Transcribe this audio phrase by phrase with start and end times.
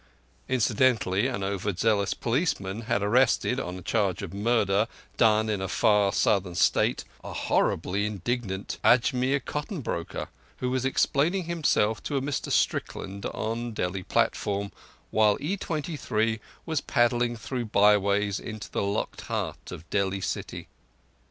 [0.49, 6.11] Incidentally, an over zealous policeman had arrested, on charge of murder done in a far
[6.11, 10.27] southern State, a horribly indignant Ajmir cotton broker,
[10.57, 14.71] who was explaining himself to a Mr Strickland on Delhi platform,
[15.11, 20.67] while E23 was paddling through byways into the locked heart of Delhi city.